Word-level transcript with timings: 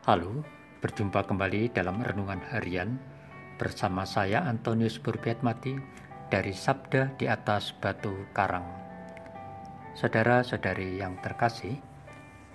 Halo, 0.00 0.40
berjumpa 0.80 1.28
kembali 1.28 1.76
dalam 1.76 2.00
renungan 2.00 2.40
harian 2.56 2.96
bersama 3.60 4.08
saya 4.08 4.40
Antonius 4.48 4.96
Burbiatmati 4.96 5.76
dari 6.32 6.56
Sabda 6.56 7.12
di 7.20 7.28
atas 7.28 7.76
Batu 7.76 8.08
Karang. 8.32 8.64
Saudara-saudari 9.92 10.96
yang 10.96 11.20
terkasih, 11.20 11.76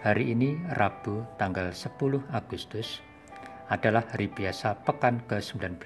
hari 0.02 0.34
ini 0.34 0.58
Rabu 0.73 1.21
tanggal 1.38 1.70
10 1.70 2.26
Agustus 2.34 3.05
adalah 3.69 4.09
hari 4.09 4.25
biasa 4.25 4.81
pekan 4.81 5.21
ke-19. 5.29 5.85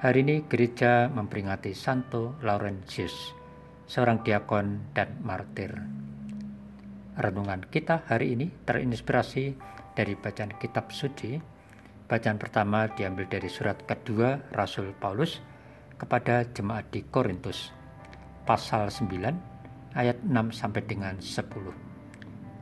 Hari 0.00 0.18
ini 0.24 0.48
gereja 0.48 1.12
memperingati 1.12 1.76
Santo 1.76 2.40
Laurentius, 2.40 3.36
seorang 3.84 4.24
diakon 4.24 4.96
dan 4.96 5.20
martir. 5.20 5.76
Renungan 7.20 7.68
kita 7.68 8.00
hari 8.08 8.32
ini 8.32 8.48
terinspirasi 8.64 9.76
dari 9.96 10.12
bacaan 10.12 10.52
kitab 10.60 10.92
suci. 10.92 11.40
Bacaan 12.06 12.38
pertama 12.38 12.86
diambil 12.86 13.26
dari 13.26 13.50
surat 13.50 13.82
kedua 13.82 14.38
Rasul 14.54 14.94
Paulus 14.94 15.42
kepada 15.98 16.46
jemaat 16.54 16.86
di 16.92 17.02
Korintus 17.02 17.74
pasal 18.46 18.92
9 18.92 19.98
ayat 19.98 20.22
6 20.22 20.54
sampai 20.54 20.86
dengan 20.86 21.18
10. 21.18 21.42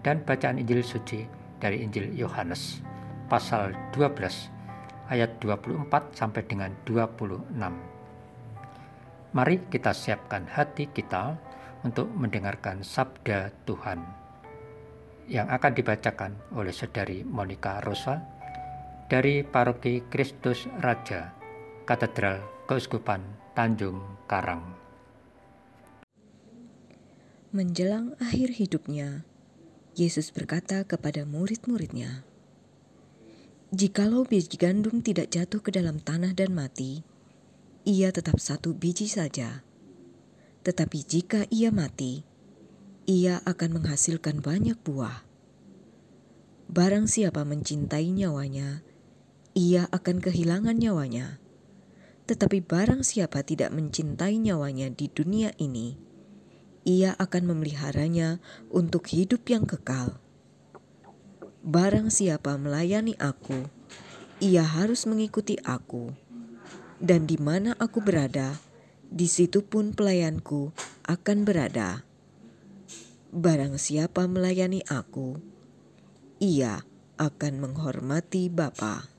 Dan 0.00 0.24
bacaan 0.24 0.56
Injil 0.56 0.80
suci 0.80 1.28
dari 1.60 1.84
Injil 1.84 2.14
Yohanes 2.16 2.80
pasal 3.28 3.76
12 3.92 5.12
ayat 5.12 5.36
24 5.42 5.90
sampai 6.16 6.42
dengan 6.48 6.72
26. 6.88 7.52
Mari 9.34 9.66
kita 9.68 9.92
siapkan 9.92 10.46
hati 10.48 10.88
kita 10.88 11.36
untuk 11.84 12.08
mendengarkan 12.16 12.80
sabda 12.80 13.52
Tuhan 13.68 14.23
yang 15.28 15.48
akan 15.48 15.72
dibacakan 15.72 16.32
oleh 16.56 16.72
Saudari 16.72 17.24
Monica 17.24 17.80
Rosa 17.80 18.20
dari 19.08 19.44
Paroki 19.44 20.04
Kristus 20.08 20.68
Raja, 20.80 21.32
Katedral 21.84 22.40
Keuskupan 22.64 23.20
Tanjung 23.52 24.00
Karang. 24.24 24.64
Menjelang 27.54 28.18
akhir 28.18 28.58
hidupnya, 28.58 29.22
Yesus 29.94 30.34
berkata 30.34 30.82
kepada 30.82 31.22
murid-muridnya, 31.22 32.26
"Jikalau 33.70 34.26
biji 34.26 34.58
gandum 34.58 34.98
tidak 35.04 35.30
jatuh 35.30 35.62
ke 35.62 35.70
dalam 35.70 36.02
tanah 36.02 36.34
dan 36.34 36.50
mati, 36.50 37.06
ia 37.84 38.10
tetap 38.10 38.40
satu 38.40 38.74
biji 38.74 39.06
saja. 39.06 39.62
Tetapi 40.64 40.98
jika 41.04 41.44
ia 41.52 41.68
mati, 41.68 42.24
ia 43.04 43.44
akan 43.44 43.80
menghasilkan 43.80 44.40
banyak 44.40 44.80
buah. 44.80 45.24
Barang 46.72 47.04
siapa 47.04 47.44
mencintai 47.44 48.08
nyawanya, 48.08 48.80
ia 49.52 49.84
akan 49.92 50.24
kehilangan 50.24 50.80
nyawanya. 50.80 51.36
Tetapi 52.24 52.64
barang 52.64 53.04
siapa 53.04 53.44
tidak 53.44 53.76
mencintai 53.76 54.40
nyawanya 54.40 54.88
di 54.88 55.12
dunia 55.12 55.52
ini, 55.60 56.00
ia 56.88 57.12
akan 57.20 57.52
memeliharanya 57.52 58.40
untuk 58.72 59.12
hidup 59.12 59.44
yang 59.52 59.68
kekal. 59.68 60.16
Barang 61.60 62.08
siapa 62.08 62.56
melayani 62.56 63.12
aku, 63.20 63.68
ia 64.40 64.64
harus 64.64 65.04
mengikuti 65.04 65.60
aku, 65.60 66.16
dan 67.04 67.28
di 67.28 67.36
mana 67.36 67.76
aku 67.76 68.00
berada, 68.00 68.56
di 69.12 69.28
situ 69.28 69.60
pun 69.60 69.92
pelayanku 69.92 70.72
akan 71.04 71.44
berada. 71.44 72.13
Barang 73.34 73.82
siapa 73.82 74.30
melayani 74.30 74.86
aku, 74.86 75.34
ia 76.38 76.86
akan 77.18 77.54
menghormati 77.58 78.46
Bapa. 78.46 79.10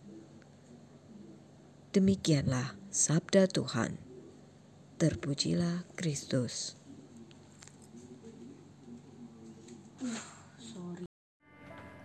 Demikianlah 1.92 2.80
sabda 2.88 3.52
Tuhan. 3.52 4.00
Terpujilah 4.96 5.84
Kristus. 6.00 6.80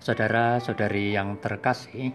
Saudara-saudari 0.02 1.14
yang 1.14 1.38
terkasih, 1.38 2.10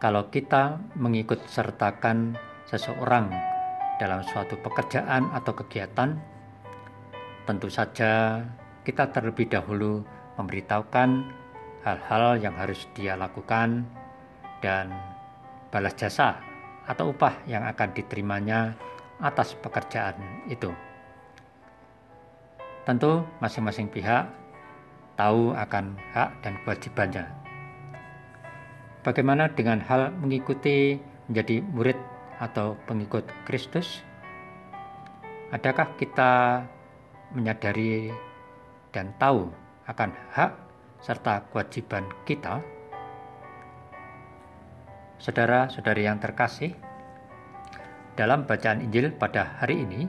kalau 0.00 0.32
kita 0.32 0.80
mengikut 0.96 1.44
sertakan 1.44 2.40
seseorang 2.64 3.28
dalam 4.00 4.24
suatu 4.24 4.56
pekerjaan 4.64 5.28
atau 5.36 5.52
kegiatan, 5.52 6.35
Tentu 7.46 7.70
saja 7.70 8.42
kita 8.82 9.06
terlebih 9.14 9.46
dahulu 9.46 10.02
memberitahukan 10.34 11.30
hal-hal 11.86 12.42
yang 12.42 12.58
harus 12.58 12.90
dia 12.98 13.14
lakukan 13.14 13.86
dan 14.58 14.90
balas 15.70 15.94
jasa 15.94 16.42
atau 16.90 17.14
upah 17.14 17.46
yang 17.46 17.62
akan 17.62 17.94
diterimanya 17.94 18.74
atas 19.22 19.54
pekerjaan 19.62 20.18
itu. 20.50 20.74
Tentu 22.82 23.22
masing-masing 23.38 23.94
pihak 23.94 24.26
tahu 25.14 25.54
akan 25.54 25.94
hak 26.18 26.42
dan 26.42 26.58
kewajibannya. 26.66 27.30
Bagaimana 29.06 29.46
dengan 29.54 29.78
hal 29.86 30.10
mengikuti 30.18 30.98
menjadi 31.30 31.62
murid 31.62 31.98
atau 32.42 32.74
pengikut 32.90 33.22
Kristus? 33.46 34.02
Adakah 35.54 35.94
kita 35.94 36.62
menyadari 37.36 38.08
dan 38.96 39.12
tahu 39.20 39.52
akan 39.84 40.10
hak 40.32 40.56
serta 41.04 41.44
kewajiban 41.52 42.08
kita, 42.24 42.64
saudara-saudari 45.20 46.08
yang 46.08 46.16
terkasih, 46.16 46.72
dalam 48.16 48.48
bacaan 48.48 48.80
Injil 48.80 49.12
pada 49.12 49.60
hari 49.60 49.84
ini, 49.84 50.08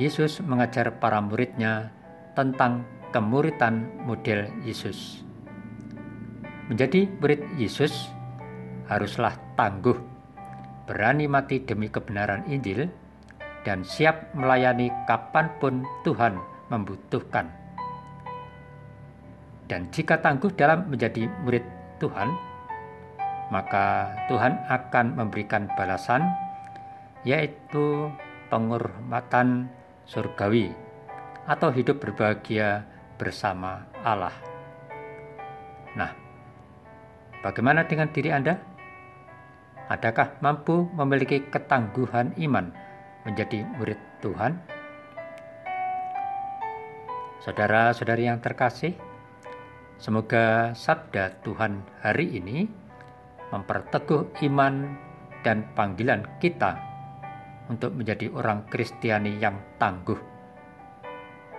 Yesus 0.00 0.40
mengajar 0.40 0.96
para 0.96 1.20
muridnya 1.20 1.92
tentang 2.32 2.88
kemuritan 3.12 3.92
model 4.08 4.48
Yesus. 4.64 5.20
Menjadi 6.72 7.04
murid 7.20 7.44
Yesus 7.60 8.08
haruslah 8.88 9.36
tangguh, 9.60 10.00
berani 10.88 11.28
mati 11.28 11.60
demi 11.60 11.92
kebenaran 11.92 12.48
Injil, 12.48 12.88
dan 13.62 13.86
siap 13.86 14.34
melayani 14.34 14.90
kapan 15.06 15.46
pun 15.62 15.86
Tuhan 16.02 16.38
membutuhkan. 16.70 17.46
Dan 19.70 19.88
jika 19.94 20.18
tangguh 20.18 20.52
dalam 20.52 20.90
menjadi 20.90 21.30
murid 21.46 21.64
Tuhan, 22.02 22.28
maka 23.48 24.10
Tuhan 24.26 24.58
akan 24.68 25.16
memberikan 25.16 25.70
balasan, 25.78 26.26
yaitu 27.22 28.10
penghormatan 28.50 29.70
surgawi 30.04 30.74
atau 31.46 31.70
hidup 31.70 32.02
berbahagia 32.02 32.84
bersama 33.16 33.86
Allah. 34.02 34.34
Nah, 35.94 36.10
bagaimana 37.40 37.86
dengan 37.86 38.10
diri 38.10 38.34
Anda? 38.34 38.58
Adakah 39.92 40.40
mampu 40.40 40.88
memiliki 40.96 41.44
ketangguhan 41.52 42.32
iman 42.40 42.72
menjadi 43.26 43.66
murid 43.78 43.98
Tuhan? 44.22 44.58
Saudara-saudari 47.42 48.30
yang 48.30 48.38
terkasih, 48.38 48.94
semoga 49.98 50.70
sabda 50.78 51.42
Tuhan 51.42 51.82
hari 51.98 52.38
ini 52.38 52.70
memperteguh 53.50 54.38
iman 54.46 54.94
dan 55.42 55.66
panggilan 55.74 56.22
kita 56.38 56.78
untuk 57.66 57.98
menjadi 57.98 58.30
orang 58.30 58.66
Kristiani 58.70 59.42
yang 59.42 59.58
tangguh. 59.76 60.18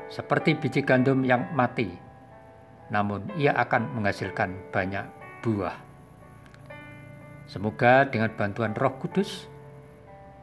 Seperti 0.07 0.55
biji 0.55 0.87
gandum 0.87 1.27
yang 1.27 1.51
mati, 1.51 1.91
namun 2.91 3.27
ia 3.35 3.51
akan 3.59 3.97
menghasilkan 3.97 4.71
banyak 4.71 5.03
buah. 5.43 5.75
Semoga 7.43 8.07
dengan 8.07 8.31
bantuan 8.39 8.71
Roh 8.71 8.95
Kudus, 9.03 9.51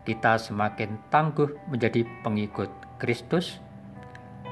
kita 0.05 0.41
semakin 0.41 0.97
tangguh 1.13 1.53
menjadi 1.69 2.07
pengikut 2.25 2.71
Kristus, 2.97 3.61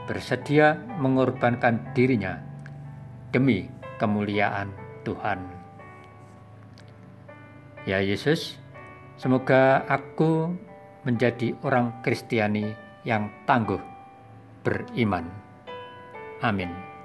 bersedia 0.08 0.76
mengorbankan 1.00 1.92
dirinya 1.92 2.40
demi 3.32 3.68
kemuliaan 4.00 4.72
Tuhan. 5.04 5.40
Ya 7.88 8.04
Yesus, 8.04 8.60
semoga 9.16 9.84
aku 9.88 10.52
menjadi 11.08 11.56
orang 11.64 12.04
Kristiani 12.04 12.72
yang 13.08 13.32
tangguh 13.48 13.80
beriman. 14.60 15.24
Amin. 16.44 16.97